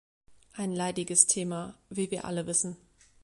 [0.53, 2.75] Ein leidiges Thema, wie wir alle wissen.